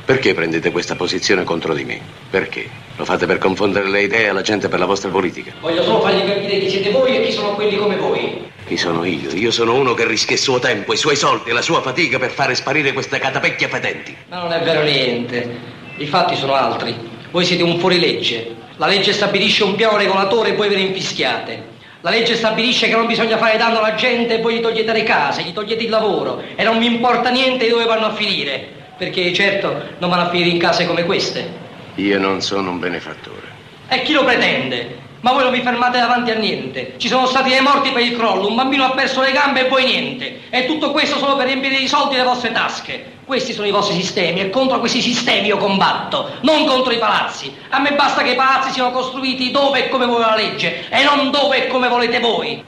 Perché 0.05 0.35
prendete 0.35 0.71
questa 0.71 0.95
posizione 0.95 1.43
contro 1.43 1.73
di 1.73 1.83
me? 1.83 1.99
Perché? 2.29 2.69
Lo 2.95 3.05
fate 3.05 3.25
per 3.25 3.39
confondere 3.39 3.89
le 3.89 4.03
idee 4.03 4.29
alla 4.29 4.43
gente 4.43 4.69
per 4.69 4.77
la 4.77 4.85
vostra 4.85 5.09
politica? 5.09 5.53
Voglio 5.59 5.81
solo 5.81 6.01
fargli 6.01 6.27
capire 6.27 6.59
chi 6.59 6.69
siete 6.69 6.91
voi 6.91 7.17
e 7.17 7.25
chi 7.25 7.31
sono 7.31 7.55
quelli 7.55 7.75
come 7.75 7.95
voi. 7.95 8.51
Chi 8.67 8.77
sono 8.77 9.03
io? 9.03 9.31
Io 9.31 9.49
sono 9.49 9.73
uno 9.73 9.95
che 9.95 10.05
rischia 10.05 10.35
il 10.35 10.41
suo 10.41 10.59
tempo, 10.59 10.93
i 10.93 10.97
suoi 10.97 11.15
soldi 11.15 11.49
e 11.49 11.53
la 11.53 11.63
sua 11.63 11.81
fatica 11.81 12.19
per 12.19 12.29
fare 12.29 12.53
sparire 12.53 12.93
queste 12.93 13.17
catapecchie 13.17 13.67
fedenti. 13.67 14.15
Ma 14.29 14.43
non 14.43 14.51
è 14.51 14.61
vero 14.63 14.83
niente. 14.83 15.59
I 15.97 16.05
fatti 16.05 16.35
sono 16.35 16.53
altri. 16.53 16.95
Voi 17.31 17.45
siete 17.45 17.63
un 17.63 17.79
fuorilegge. 17.79 18.64
La 18.77 18.87
legge 18.87 19.13
stabilisce 19.13 19.63
un 19.63 19.75
piano 19.75 19.95
regolatore 19.95 20.49
e 20.49 20.55
voi 20.55 20.67
ve 20.67 20.75
ne 20.75 20.81
infischiate. 20.81 21.73
La 22.01 22.09
legge 22.09 22.35
stabilisce 22.35 22.87
che 22.87 22.95
non 22.95 23.05
bisogna 23.05 23.37
fare 23.37 23.57
danno 23.57 23.79
alla 23.79 23.95
gente 23.95 24.35
e 24.35 24.41
voi 24.41 24.55
gli 24.55 24.61
togliete 24.61 24.91
le 24.91 25.03
case, 25.03 25.43
gli 25.43 25.53
togliete 25.53 25.83
il 25.83 25.89
lavoro 25.89 26.43
e 26.55 26.63
non 26.63 26.77
vi 26.77 26.85
importa 26.85 27.29
niente 27.29 27.63
di 27.65 27.71
dove 27.71 27.85
vanno 27.85 28.07
a 28.07 28.13
finire. 28.13 28.73
Perché 28.97 29.33
certo 29.33 29.73
non 29.97 30.09
vanno 30.09 30.23
a 30.23 30.29
finire 30.29 30.49
in 30.49 30.59
case 30.59 30.85
come 30.85 31.05
queste. 31.05 31.49
Io 31.95 32.19
non 32.19 32.41
sono 32.41 32.71
un 32.71 32.79
benefattore. 32.79 33.47
E 33.87 34.01
chi 34.01 34.11
lo 34.11 34.25
pretende? 34.25 35.03
Ma 35.21 35.31
voi 35.31 35.43
non 35.43 35.53
vi 35.53 35.61
fermate 35.61 35.97
davanti 35.97 36.31
a 36.31 36.35
niente. 36.35 36.95
Ci 36.97 37.07
sono 37.07 37.25
stati 37.25 37.49
dei 37.49 37.61
morti 37.61 37.91
per 37.91 38.01
il 38.01 38.15
crollo, 38.15 38.47
un 38.47 38.55
bambino 38.55 38.83
ha 38.83 38.91
perso 38.91 39.21
le 39.21 39.31
gambe 39.31 39.65
e 39.65 39.69
voi 39.69 39.85
niente. 39.85 40.41
E 40.49 40.65
tutto 40.65 40.91
questo 40.91 41.17
solo 41.17 41.37
per 41.37 41.47
riempire 41.47 41.77
di 41.77 41.87
soldi 41.87 42.17
le 42.17 42.23
vostre 42.23 42.51
tasche. 42.51 43.13
Questi 43.25 43.53
sono 43.53 43.65
i 43.65 43.71
vostri 43.71 43.95
sistemi 43.95 44.39
e 44.39 44.51
contro 44.51 44.79
questi 44.79 45.01
sistemi 45.01 45.47
io 45.47 45.57
combatto, 45.57 46.29
non 46.41 46.67
contro 46.67 46.93
i 46.93 46.99
palazzi. 46.99 47.51
A 47.69 47.79
me 47.79 47.93
basta 47.93 48.21
che 48.21 48.33
i 48.33 48.35
palazzi 48.35 48.71
siano 48.71 48.91
costruiti 48.91 49.49
dove 49.49 49.85
e 49.85 49.89
come 49.89 50.05
vuole 50.05 50.25
la 50.25 50.35
legge 50.35 50.87
e 50.89 51.03
non 51.03 51.31
dove 51.31 51.65
e 51.65 51.67
come 51.67 51.87
volete 51.87 52.19
voi. 52.19 52.63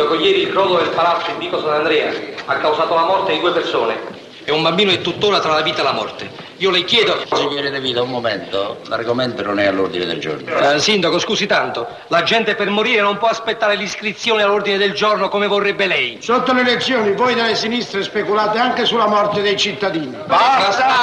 Sindaco, 0.00 0.14
ieri 0.14 0.42
il 0.42 0.50
crollo 0.50 0.78
del 0.78 0.88
palazzo 0.88 1.30
in 1.30 1.36
Vico 1.36 1.60
Sant'Andrea 1.60 2.10
ha 2.46 2.54
causato 2.54 2.94
la 2.94 3.04
morte 3.04 3.32
di 3.32 3.40
due 3.40 3.52
persone. 3.52 3.98
E 4.44 4.50
un 4.50 4.62
bambino 4.62 4.90
è 4.90 5.02
tuttora 5.02 5.40
tra 5.40 5.52
la 5.52 5.60
vita 5.60 5.80
e 5.80 5.84
la 5.84 5.92
morte. 5.92 6.30
Io 6.56 6.70
le 6.70 6.84
chiedo... 6.84 7.22
Consigliere 7.28 7.68
De 7.68 7.80
Vita, 7.80 8.00
un 8.00 8.08
momento. 8.08 8.78
L'argomento 8.86 9.42
non 9.42 9.60
è 9.60 9.66
all'ordine 9.66 10.06
del 10.06 10.18
giorno. 10.18 10.58
Eh, 10.58 10.78
sindaco, 10.78 11.18
scusi 11.18 11.46
tanto. 11.46 11.86
La 12.06 12.22
gente 12.22 12.54
per 12.54 12.70
morire 12.70 13.02
non 13.02 13.18
può 13.18 13.28
aspettare 13.28 13.76
l'iscrizione 13.76 14.42
all'ordine 14.42 14.78
del 14.78 14.94
giorno 14.94 15.28
come 15.28 15.46
vorrebbe 15.46 15.86
lei. 15.86 16.18
Sotto 16.22 16.54
le 16.54 16.62
elezioni 16.62 17.12
voi 17.12 17.34
dalle 17.34 17.54
sinistre 17.54 18.02
speculate 18.02 18.58
anche 18.58 18.86
sulla 18.86 19.06
morte 19.06 19.42
dei 19.42 19.58
cittadini. 19.58 20.16
Basta! 20.24 20.94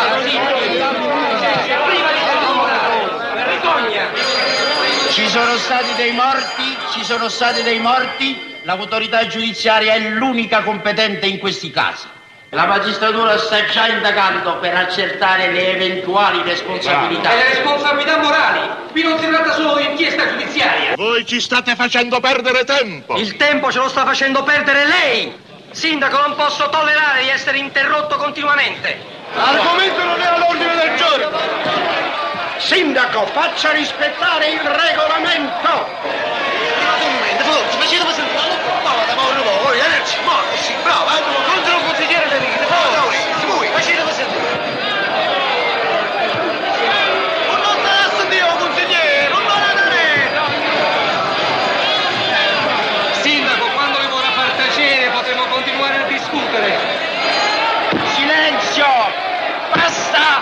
Ci 5.11 5.27
sono 5.29 5.55
stati 5.57 5.93
dei 5.97 6.11
morti, 6.13 6.77
ci 6.97 7.05
sono 7.05 7.29
stati 7.29 7.61
dei 7.61 7.79
morti. 7.79 8.55
L'autorità 8.63 9.27
giudiziaria 9.27 9.93
è 9.93 9.99
l'unica 9.99 10.63
competente 10.63 11.27
in 11.27 11.37
questi 11.37 11.69
casi. 11.69 12.07
La 12.49 12.65
magistratura 12.65 13.37
sta 13.37 13.65
già 13.65 13.87
indagando 13.87 14.57
per 14.57 14.73
accertare 14.73 15.51
le 15.51 15.75
eventuali 15.75 16.41
responsabilità. 16.43 17.31
E 17.31 17.35
le 17.35 17.43
responsabilità 17.49 18.17
morali. 18.17 18.69
Qui 18.91 19.03
non 19.03 19.19
si 19.19 19.27
tratta 19.27 19.53
solo 19.53 19.75
di 19.75 19.85
inchiesta 19.85 20.27
giudiziaria. 20.29 20.95
Voi 20.95 21.25
ci 21.25 21.39
state 21.39 21.75
facendo 21.75 22.19
perdere 22.19 22.63
tempo. 22.63 23.15
Il 23.17 23.35
tempo 23.35 23.71
ce 23.71 23.79
lo 23.79 23.89
sta 23.89 24.03
facendo 24.03 24.43
perdere 24.43 24.85
lei. 24.85 25.35
Sindaco, 25.71 26.19
non 26.19 26.35
posso 26.35 26.67
tollerare 26.69 27.21
di 27.23 27.29
essere 27.29 27.59
interrotto 27.59 28.15
continuamente. 28.15 28.97
L'argomento 29.35 30.03
non 30.03 30.19
è 30.19 30.25
all'ordine 30.25 30.75
del 30.75 30.95
giorno. 30.95 31.37
Sindaco, 32.57 33.25
faccia 33.27 33.71
rispettare 33.71 34.47
il 34.49 34.59
regolamento. 34.59 36.46
Un 37.47 37.53
momento, 37.53 37.77
forse, 37.77 37.77
facete 37.77 38.03
passare 38.03 38.27
la 38.27 38.79
parola 38.83 39.05
da 39.05 39.15
Mauro 39.15 39.41
voi, 39.63 39.79
eh, 39.79 40.03
morto, 40.25 40.57
sì, 40.57 40.73
bravo, 40.83 41.07
eh, 41.07 41.23
contro 41.47 41.77
un 41.77 41.83
consigliere 41.85 42.27
De 42.27 42.39
Vita, 42.39 42.65
forse, 42.65 43.45
voi, 43.45 43.67
facete 43.71 44.01
passare. 44.01 44.27
Non 47.47 47.59
lo 47.59 47.71
sta 48.11 48.23
Dio, 48.27 48.47
consigliere, 48.57 49.29
non 49.29 49.43
lo 49.43 49.55
Sindaco, 53.21 53.65
quando 53.75 53.97
le 53.99 54.07
vorrà 54.07 54.31
far 54.31 54.51
tacere 54.51 55.09
potremo 55.09 55.45
continuare 55.45 56.03
a 56.03 56.07
discutere. 56.07 56.77
Silenzio! 58.15 58.85
Basta! 59.73 60.41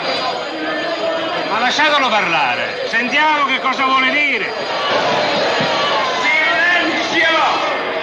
Ma 1.50 1.60
lasciatelo 1.60 2.10
parlare, 2.10 2.88
sentiamo 2.88 3.46
che 3.46 3.60
cosa 3.60 3.86
vuole 3.86 4.10
dire. 4.10 4.52
Silenzio! 6.22 7.28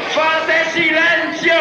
Fate 0.09 0.71
silenzio! 0.73 1.53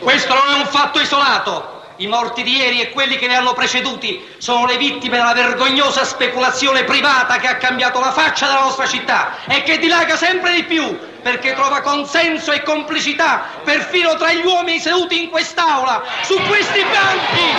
Questo 0.00 0.32
non 0.32 0.54
è 0.54 0.54
un 0.54 0.66
fatto 0.66 0.98
isolato. 0.98 1.78
I 1.96 2.06
morti 2.06 2.42
di 2.42 2.56
ieri 2.56 2.80
e 2.80 2.90
quelli 2.90 3.18
che 3.18 3.26
ne 3.26 3.36
hanno 3.36 3.52
preceduti 3.52 4.26
sono 4.38 4.64
le 4.64 4.78
vittime 4.78 5.18
della 5.18 5.34
vergognosa 5.34 6.04
speculazione 6.04 6.84
privata 6.84 7.36
che 7.36 7.46
ha 7.46 7.56
cambiato 7.56 8.00
la 8.00 8.10
faccia 8.10 8.46
della 8.46 8.62
nostra 8.62 8.86
città 8.86 9.36
e 9.46 9.62
che 9.62 9.76
dilaga 9.76 10.16
sempre 10.16 10.54
di 10.54 10.64
più 10.64 10.98
perché 11.20 11.52
trova 11.52 11.82
consenso 11.82 12.52
e 12.52 12.62
complicità 12.62 13.44
perfino 13.62 14.16
tra 14.16 14.32
gli 14.32 14.42
uomini 14.42 14.80
seduti 14.80 15.22
in 15.22 15.28
quest'aula, 15.28 16.02
su 16.22 16.40
questi 16.48 16.82
banchi. 16.82 17.54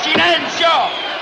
Silenzio! 0.00 1.12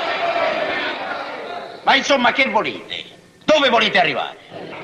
Ma 1.85 1.97
insomma, 1.97 2.33
che 2.33 2.49
volete? 2.49 3.05
Dove 3.45 3.68
volete 3.68 3.99
arrivare? 3.99 4.37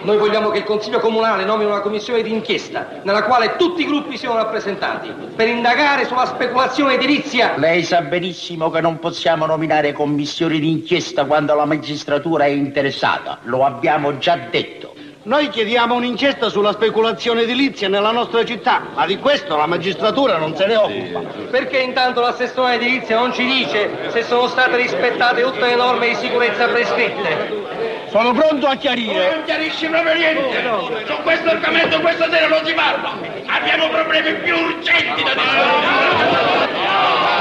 Noi 0.03 0.17
vogliamo 0.17 0.51
che 0.51 0.59
il 0.59 0.65
Consiglio 0.65 1.01
Comunale 1.01 1.45
nomini 1.45 1.71
una 1.71 1.81
commissione 1.81 2.23
d'inchiesta 2.23 3.01
nella 3.03 3.25
quale 3.25 3.57
tutti 3.57 3.83
i 3.83 3.87
gruppi 3.87 4.17
siano 4.17 4.37
rappresentati 4.37 5.13
per 5.35 5.49
indagare 5.49 6.07
sulla 6.07 6.27
speculazione 6.27 6.95
edilizia. 6.95 7.57
Lei 7.57 7.83
sa 7.83 8.03
benissimo 8.03 8.71
che 8.71 8.81
non 8.81 8.99
possiamo 8.99 9.47
nominare 9.47 9.93
commissioni 9.93 10.59
d'inchiesta 10.61 11.25
quando 11.25 11.55
la 11.55 11.65
magistratura 11.65 12.45
è 12.45 12.49
interessata. 12.49 13.39
Lo 13.43 13.65
abbiamo 13.65 14.19
già 14.19 14.37
detto. 14.37 14.98
Noi 15.29 15.51
chiediamo 15.51 15.95
un'inchiesta 15.95 16.49
sulla 16.49 16.73
speculazione 16.73 17.43
edilizia 17.43 17.87
nella 17.87 18.13
nostra 18.13 18.47
città, 18.47 18.87
ma 18.95 19.05
di 19.05 19.19
questo 19.19 19.59
la 19.59 19.67
magistratura 19.67 20.39
non 20.39 20.57
se 20.57 20.65
ne 20.65 20.77
occupa. 20.77 21.21
Perché 21.51 21.81
intanto 21.81 22.23
l'assessore 22.23 22.77
edilizia 22.77 23.19
non 23.19 23.35
ci 23.35 23.45
dice 23.45 24.09
se 24.09 24.23
sono 24.23 24.47
state 24.47 24.77
rispettate 24.77 25.43
tutte 25.43 25.67
le 25.67 25.75
norme 25.75 26.09
di 26.09 26.15
sicurezza 26.15 26.67
prescritte? 26.69 28.07
Sono 28.09 28.33
pronto 28.33 28.69
a 28.69 28.77
chiarire. 28.77 29.35
Non 29.35 29.45
chiarisci 29.45 29.87
proprio 29.89 30.15
niente. 30.15 30.63
Su 31.05 31.17
questo 31.23 31.51
argomento 31.51 32.01
questa 32.01 32.31
sera 32.31 32.47
non 32.47 32.65
si 32.65 32.73
parla. 32.73 33.19
Abbiamo 33.49 33.91
problemi 33.91 34.33
più 34.37 34.57
urgenti 34.57 35.23
da 35.25 35.35
discutere. 35.35 36.77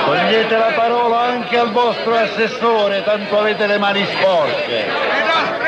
Togliete 0.03 0.57
la 0.57 0.73
parola 0.75 1.19
anche 1.21 1.57
al 1.57 1.71
vostro 1.71 2.15
assessore, 2.15 3.01
tanto 3.05 3.39
avete 3.39 3.65
le 3.65 3.77
mani 3.77 4.05
sporche. 4.07 5.66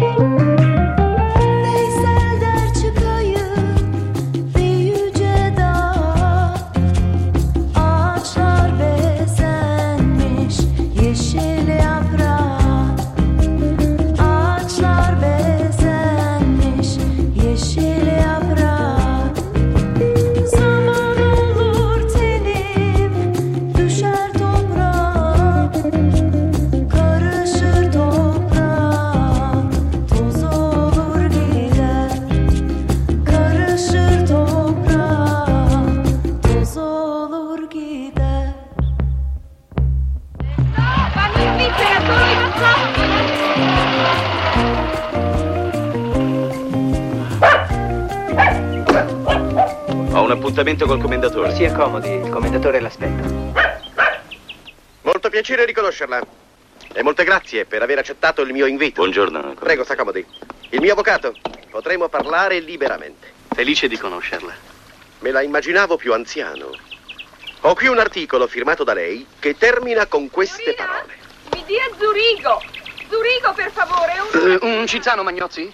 Bye. 0.00 0.55
Appuntamento 50.66 50.86
col 50.86 51.00
commendatore. 51.00 51.54
Si 51.54 51.64
accomodi, 51.64 52.10
il 52.10 52.28
commendatore 52.28 52.80
l'aspetta. 52.80 53.22
Molto 55.02 55.30
piacere 55.30 55.64
riconoscerla. 55.64 56.20
E 56.92 57.02
molte 57.02 57.22
grazie 57.22 57.66
per 57.66 57.82
aver 57.82 57.98
accettato 57.98 58.42
il 58.42 58.52
mio 58.52 58.66
invito. 58.66 59.02
Buongiorno. 59.02 59.54
Prego, 59.54 59.84
s'accomodi. 59.84 60.26
Il 60.70 60.80
mio 60.80 60.92
avvocato. 60.92 61.34
Potremo 61.70 62.08
parlare 62.08 62.58
liberamente. 62.58 63.32
Felice 63.54 63.86
di 63.86 63.96
conoscerla. 63.96 64.52
Me 65.20 65.30
la 65.30 65.42
immaginavo 65.42 65.96
più 65.96 66.12
anziano. 66.12 66.70
Ho 67.60 67.74
qui 67.74 67.86
un 67.86 67.98
articolo 67.98 68.48
firmato 68.48 68.82
da 68.82 68.92
lei 68.92 69.24
che 69.38 69.56
termina 69.56 70.06
con 70.06 70.30
queste 70.30 70.74
parole. 70.74 71.14
Mi 71.52 71.64
dia 71.64 71.84
Zurigo! 71.96 72.60
Zurigo, 73.08 73.52
per 73.54 73.70
favore, 73.70 74.12
un... 74.18 74.58
Eh, 74.60 74.78
un 74.78 74.86
Cizzano 74.86 75.22
Magnozzi? 75.22 75.72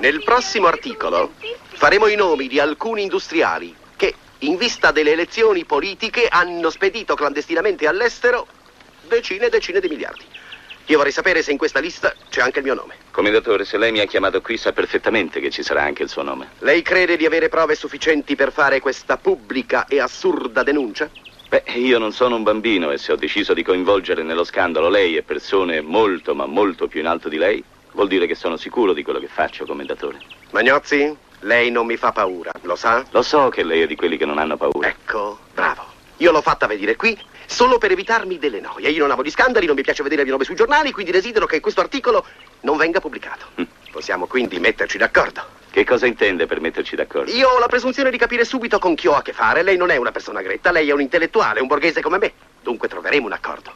Nel 0.00 0.24
prossimo 0.24 0.66
articolo 0.66 1.34
faremo 1.74 2.08
i 2.08 2.16
nomi 2.16 2.48
di 2.48 2.58
alcuni 2.58 3.02
industriali 3.02 3.82
in 4.46 4.56
vista 4.56 4.90
delle 4.90 5.12
elezioni 5.12 5.64
politiche, 5.64 6.26
hanno 6.28 6.70
spedito 6.70 7.14
clandestinamente 7.14 7.86
all'estero 7.86 8.46
decine 9.06 9.46
e 9.46 9.48
decine 9.48 9.80
di 9.80 9.88
miliardi. 9.88 10.24
Io 10.86 10.98
vorrei 10.98 11.12
sapere 11.12 11.42
se 11.42 11.50
in 11.50 11.56
questa 11.56 11.80
lista 11.80 12.14
c'è 12.28 12.42
anche 12.42 12.58
il 12.58 12.64
mio 12.64 12.74
nome. 12.74 12.96
Commendatore, 13.10 13.64
se 13.64 13.78
lei 13.78 13.90
mi 13.90 14.00
ha 14.00 14.04
chiamato 14.04 14.42
qui 14.42 14.58
sa 14.58 14.72
perfettamente 14.72 15.40
che 15.40 15.50
ci 15.50 15.62
sarà 15.62 15.82
anche 15.82 16.02
il 16.02 16.10
suo 16.10 16.22
nome. 16.22 16.50
Lei 16.58 16.82
crede 16.82 17.16
di 17.16 17.24
avere 17.24 17.48
prove 17.48 17.74
sufficienti 17.74 18.36
per 18.36 18.52
fare 18.52 18.80
questa 18.80 19.16
pubblica 19.16 19.86
e 19.86 19.98
assurda 19.98 20.62
denuncia? 20.62 21.08
Beh, 21.48 21.62
io 21.76 21.98
non 21.98 22.12
sono 22.12 22.36
un 22.36 22.42
bambino 22.42 22.90
e 22.90 22.98
se 22.98 23.12
ho 23.12 23.16
deciso 23.16 23.54
di 23.54 23.62
coinvolgere 23.62 24.22
nello 24.22 24.44
scandalo 24.44 24.90
lei 24.90 25.16
e 25.16 25.22
persone 25.22 25.80
molto 25.80 26.34
ma 26.34 26.44
molto 26.44 26.86
più 26.86 27.00
in 27.00 27.06
alto 27.06 27.30
di 27.30 27.38
lei, 27.38 27.64
vuol 27.92 28.08
dire 28.08 28.26
che 28.26 28.34
sono 28.34 28.58
sicuro 28.58 28.92
di 28.92 29.02
quello 29.02 29.20
che 29.20 29.28
faccio, 29.28 29.64
commendatore. 29.64 30.18
Magnozzi, 30.50 31.16
lei 31.44 31.70
non 31.70 31.86
mi 31.86 31.96
fa 31.96 32.12
paura, 32.12 32.52
lo 32.62 32.74
sa? 32.74 33.04
Lo 33.10 33.22
so 33.22 33.48
che 33.48 33.62
lei 33.62 33.82
è 33.82 33.86
di 33.86 33.96
quelli 33.96 34.16
che 34.16 34.24
non 34.24 34.38
hanno 34.38 34.56
paura. 34.56 34.88
Ecco, 34.88 35.38
bravo. 35.52 35.84
Io 36.18 36.30
l'ho 36.30 36.40
fatta 36.40 36.66
venire 36.66 36.96
qui 36.96 37.18
solo 37.46 37.78
per 37.78 37.90
evitarmi 37.90 38.38
delle 38.38 38.60
noie. 38.60 38.88
Io 38.88 39.02
non 39.02 39.10
amo 39.10 39.22
gli 39.22 39.30
scandali, 39.30 39.66
non 39.66 39.74
mi 39.74 39.82
piace 39.82 40.02
vedere 40.02 40.22
il 40.22 40.26
mio 40.26 40.36
nome 40.36 40.46
sui 40.46 40.54
giornali, 40.54 40.90
quindi 40.90 41.12
desidero 41.12 41.46
che 41.46 41.60
questo 41.60 41.80
articolo 41.80 42.24
non 42.60 42.76
venga 42.76 43.00
pubblicato. 43.00 43.46
Possiamo 43.90 44.26
quindi 44.26 44.58
metterci 44.58 44.96
d'accordo. 44.96 45.62
Che 45.70 45.84
cosa 45.84 46.06
intende 46.06 46.46
per 46.46 46.60
metterci 46.60 46.96
d'accordo? 46.96 47.30
Io 47.30 47.48
ho 47.48 47.58
la 47.58 47.66
presunzione 47.66 48.10
di 48.10 48.16
capire 48.16 48.44
subito 48.44 48.78
con 48.78 48.94
chi 48.94 49.08
ho 49.08 49.14
a 49.14 49.22
che 49.22 49.32
fare. 49.32 49.62
Lei 49.62 49.76
non 49.76 49.90
è 49.90 49.96
una 49.96 50.12
persona 50.12 50.40
gretta, 50.40 50.70
lei 50.70 50.88
è 50.88 50.92
un 50.92 51.00
intellettuale, 51.00 51.60
un 51.60 51.66
borghese 51.66 52.00
come 52.00 52.18
me. 52.18 52.32
Dunque 52.62 52.88
troveremo 52.88 53.26
un 53.26 53.32
accordo. 53.32 53.72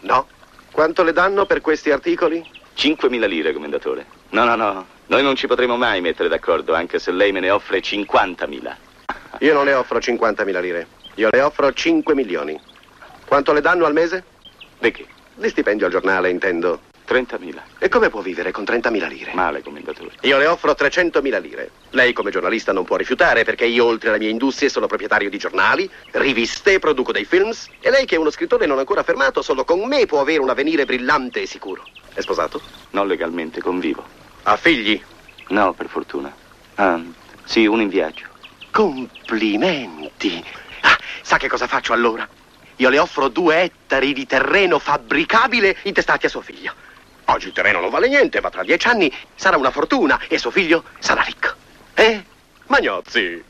No? 0.00 0.26
Quanto 0.72 1.02
le 1.04 1.12
danno 1.12 1.46
per 1.46 1.60
questi 1.60 1.90
articoli? 1.90 2.44
5.000 2.76 3.28
lire, 3.28 3.52
commendatore. 3.52 4.06
No, 4.30 4.44
no, 4.44 4.56
no. 4.56 4.91
Noi 5.06 5.22
non 5.22 5.34
ci 5.34 5.46
potremo 5.46 5.76
mai 5.76 6.00
mettere 6.00 6.28
d'accordo, 6.28 6.74
anche 6.74 6.98
se 6.98 7.10
lei 7.10 7.32
me 7.32 7.40
ne 7.40 7.50
offre 7.50 7.80
50.000. 7.80 8.74
Io 9.40 9.52
non 9.52 9.64
le 9.64 9.74
offro 9.74 9.98
50.000 9.98 10.60
lire. 10.60 10.86
Io 11.16 11.28
le 11.30 11.40
offro 11.40 11.72
5 11.72 12.14
milioni. 12.14 12.58
Quanto 13.26 13.52
le 13.52 13.60
danno 13.60 13.84
al 13.84 13.92
mese? 13.92 14.24
Di 14.78 14.90
che? 14.90 15.06
Di 15.34 15.48
stipendio 15.48 15.86
al 15.86 15.92
giornale, 15.92 16.30
intendo. 16.30 16.90
30.000. 17.06 17.60
E 17.78 17.88
come 17.88 18.08
può 18.08 18.20
vivere 18.20 18.52
con 18.52 18.64
30.000 18.64 19.08
lire? 19.08 19.32
Male, 19.34 19.62
commendatore. 19.62 20.12
Io 20.22 20.38
le 20.38 20.46
offro 20.46 20.72
300.000 20.72 21.40
lire. 21.40 21.70
Lei 21.90 22.12
come 22.12 22.30
giornalista 22.30 22.72
non 22.72 22.84
può 22.84 22.96
rifiutare 22.96 23.44
perché 23.44 23.66
io 23.66 23.84
oltre 23.84 24.08
alle 24.08 24.18
mie 24.18 24.30
industrie 24.30 24.68
sono 24.68 24.86
proprietario 24.86 25.28
di 25.28 25.36
giornali, 25.36 25.90
riviste, 26.12 26.78
produco 26.78 27.12
dei 27.12 27.24
films 27.24 27.68
e 27.80 27.90
lei 27.90 28.06
che 28.06 28.14
è 28.14 28.18
uno 28.18 28.30
scrittore 28.30 28.66
non 28.66 28.78
ancora 28.78 29.00
affermato 29.00 29.42
solo 29.42 29.64
con 29.64 29.80
me 29.86 30.06
può 30.06 30.20
avere 30.20 30.40
un 30.40 30.48
avvenire 30.48 30.86
brillante 30.86 31.42
e 31.42 31.46
sicuro. 31.46 31.84
È 32.14 32.20
sposato? 32.20 32.60
Non 32.90 33.06
legalmente, 33.06 33.60
convivo. 33.60 34.21
Ha 34.44 34.56
figli? 34.56 35.00
No, 35.48 35.72
per 35.72 35.88
fortuna. 35.88 36.34
Ah, 36.74 37.00
sì, 37.44 37.66
uno 37.66 37.82
in 37.82 37.88
viaggio. 37.88 38.26
Complimenti. 38.70 40.44
Ah, 40.80 40.98
sa 41.22 41.36
che 41.36 41.48
cosa 41.48 41.66
faccio 41.66 41.92
allora? 41.92 42.28
Io 42.76 42.88
le 42.88 42.98
offro 42.98 43.28
due 43.28 43.62
ettari 43.62 44.12
di 44.12 44.26
terreno 44.26 44.78
fabbricabile 44.78 45.76
intestati 45.82 46.26
a 46.26 46.28
suo 46.28 46.40
figlio. 46.40 46.72
Oggi 47.26 47.48
il 47.48 47.52
terreno 47.52 47.80
non 47.80 47.90
vale 47.90 48.08
niente, 48.08 48.40
ma 48.40 48.50
tra 48.50 48.64
dieci 48.64 48.88
anni 48.88 49.14
sarà 49.34 49.56
una 49.56 49.70
fortuna 49.70 50.18
e 50.26 50.38
suo 50.38 50.50
figlio 50.50 50.84
sarà 50.98 51.22
ricco. 51.22 51.54
Eh? 51.94 52.24
Magnozzi. 52.66 53.44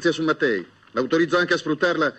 Notizia 0.00 0.12
su 0.12 0.22
Mattei. 0.22 0.66
L'autorizzo 0.92 1.36
anche 1.36 1.54
a 1.54 1.58
sfruttarla 1.58 2.14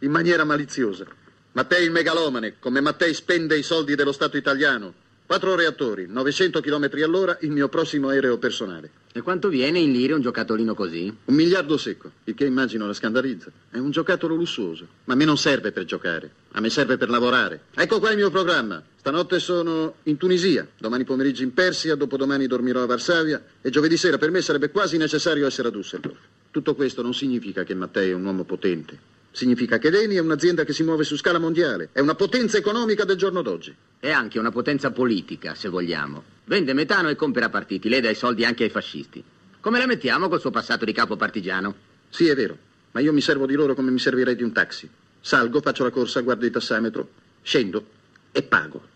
in 0.00 0.10
maniera 0.10 0.44
maliziosa. 0.44 1.04
Mattei 1.52 1.84
il 1.84 1.90
megalomane, 1.90 2.58
come 2.60 2.80
Mattei 2.80 3.12
spende 3.12 3.58
i 3.58 3.62
soldi 3.64 3.96
dello 3.96 4.12
Stato 4.12 4.36
italiano. 4.36 5.02
Quattro 5.26 5.56
reattori, 5.56 6.06
900 6.06 6.60
km 6.60 6.90
all'ora, 7.02 7.36
il 7.40 7.50
mio 7.50 7.68
prossimo 7.68 8.08
aereo 8.08 8.38
personale. 8.38 8.90
E 9.12 9.22
quanto 9.22 9.48
viene 9.48 9.80
in 9.80 9.90
lire 9.90 10.12
un 10.12 10.20
giocattolino 10.20 10.74
così? 10.74 11.12
Un 11.24 11.34
miliardo 11.34 11.76
secco, 11.76 12.10
il 12.24 12.34
che 12.34 12.44
immagino 12.44 12.86
la 12.86 12.92
scandalizza. 12.92 13.50
È 13.70 13.78
un 13.78 13.90
giocattolo 13.90 14.34
lussuoso, 14.36 14.86
ma 15.04 15.14
a 15.14 15.16
me 15.16 15.24
non 15.24 15.38
serve 15.38 15.72
per 15.72 15.84
giocare, 15.84 16.30
a 16.52 16.60
me 16.60 16.70
serve 16.70 16.98
per 16.98 17.08
lavorare. 17.08 17.62
Ecco 17.74 17.98
qua 17.98 18.10
il 18.10 18.16
mio 18.16 18.30
programma. 18.30 18.82
Stanotte 18.96 19.40
sono 19.40 19.96
in 20.04 20.16
Tunisia, 20.18 20.68
domani 20.78 21.04
pomeriggio 21.04 21.42
in 21.42 21.52
Persia, 21.52 21.96
dopodomani 21.96 22.46
dormirò 22.46 22.82
a 22.82 22.86
Varsavia 22.86 23.42
e 23.60 23.70
giovedì 23.70 23.96
sera 23.96 24.18
per 24.18 24.30
me 24.30 24.40
sarebbe 24.40 24.70
quasi 24.70 24.98
necessario 24.98 25.46
essere 25.46 25.68
a 25.68 25.70
Düsseldorf. 25.72 26.33
Tutto 26.54 26.76
questo 26.76 27.02
non 27.02 27.14
significa 27.14 27.64
che 27.64 27.74
Mattei 27.74 28.10
è 28.10 28.14
un 28.14 28.24
uomo 28.24 28.44
potente. 28.44 28.96
Significa 29.32 29.78
che 29.78 29.90
l'ENI 29.90 30.14
è 30.14 30.20
un'azienda 30.20 30.62
che 30.62 30.72
si 30.72 30.84
muove 30.84 31.02
su 31.02 31.16
scala 31.16 31.40
mondiale, 31.40 31.88
è 31.90 31.98
una 31.98 32.14
potenza 32.14 32.56
economica 32.58 33.02
del 33.02 33.16
giorno 33.16 33.42
d'oggi. 33.42 33.74
È 33.98 34.08
anche 34.12 34.38
una 34.38 34.52
potenza 34.52 34.92
politica, 34.92 35.56
se 35.56 35.68
vogliamo. 35.68 36.22
Vende 36.44 36.72
metano 36.72 37.08
e 37.08 37.16
compra 37.16 37.48
partiti, 37.48 37.88
lei 37.88 38.00
dà 38.00 38.08
i 38.08 38.14
soldi 38.14 38.44
anche 38.44 38.62
ai 38.62 38.70
fascisti. 38.70 39.20
Come 39.58 39.80
la 39.80 39.86
mettiamo 39.86 40.28
col 40.28 40.38
suo 40.38 40.52
passato 40.52 40.84
di 40.84 40.92
capo 40.92 41.16
partigiano? 41.16 41.74
Sì, 42.08 42.28
è 42.28 42.36
vero, 42.36 42.56
ma 42.92 43.00
io 43.00 43.12
mi 43.12 43.20
servo 43.20 43.46
di 43.46 43.54
loro 43.54 43.74
come 43.74 43.90
mi 43.90 43.98
servirei 43.98 44.36
di 44.36 44.44
un 44.44 44.52
taxi. 44.52 44.88
Salgo, 45.20 45.60
faccio 45.60 45.82
la 45.82 45.90
corsa, 45.90 46.20
guardo 46.20 46.44
il 46.44 46.52
tassametro, 46.52 47.08
scendo 47.42 47.84
e 48.30 48.44
pago. 48.44 48.93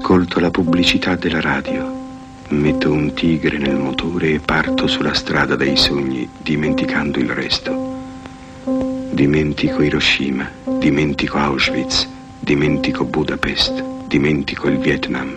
Ascolto 0.00 0.38
la 0.38 0.52
pubblicità 0.52 1.16
della 1.16 1.40
radio. 1.40 1.92
Metto 2.50 2.92
un 2.92 3.12
tigre 3.14 3.58
nel 3.58 3.74
motore 3.74 4.34
e 4.34 4.38
parto 4.38 4.86
sulla 4.86 5.12
strada 5.12 5.56
dei 5.56 5.76
sogni, 5.76 6.26
dimenticando 6.38 7.18
il 7.18 7.28
resto. 7.28 7.98
Dimentico 9.10 9.82
Hiroshima, 9.82 10.48
dimentico 10.78 11.36
Auschwitz, 11.38 12.08
dimentico 12.38 13.04
Budapest, 13.04 13.84
dimentico 14.06 14.68
il 14.68 14.78
Vietnam, 14.78 15.36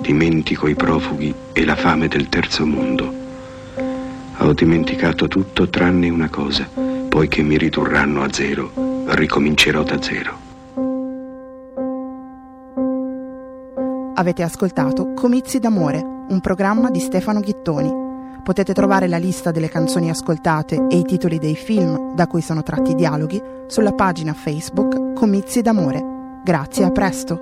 dimentico 0.00 0.68
i 0.68 0.74
profughi 0.74 1.32
e 1.52 1.64
la 1.66 1.76
fame 1.76 2.08
del 2.08 2.30
terzo 2.30 2.64
mondo. 2.64 3.12
Ho 4.38 4.52
dimenticato 4.54 5.28
tutto 5.28 5.68
tranne 5.68 6.08
una 6.08 6.30
cosa, 6.30 6.66
poiché 7.08 7.42
mi 7.42 7.58
ridurranno 7.58 8.22
a 8.22 8.32
zero, 8.32 8.72
ricomincerò 9.08 9.82
da 9.82 10.00
zero. 10.00 10.47
Avete 14.18 14.42
ascoltato 14.42 15.14
Comizi 15.14 15.60
d'amore, 15.60 16.00
un 16.00 16.40
programma 16.40 16.90
di 16.90 16.98
Stefano 16.98 17.38
Ghittoni. 17.38 18.40
Potete 18.42 18.74
trovare 18.74 19.06
la 19.06 19.16
lista 19.16 19.52
delle 19.52 19.68
canzoni 19.68 20.10
ascoltate 20.10 20.88
e 20.88 20.98
i 20.98 21.04
titoli 21.04 21.38
dei 21.38 21.54
film 21.54 22.16
da 22.16 22.26
cui 22.26 22.40
sono 22.40 22.64
tratti 22.64 22.90
i 22.90 22.94
dialoghi 22.96 23.40
sulla 23.68 23.92
pagina 23.92 24.34
Facebook 24.34 25.12
Comizi 25.12 25.62
d'amore. 25.62 26.40
Grazie, 26.42 26.84
a 26.84 26.90
presto. 26.90 27.40